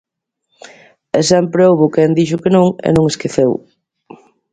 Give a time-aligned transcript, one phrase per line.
[1.19, 3.51] E sempre houbo quen dixo que non e non esqueceu.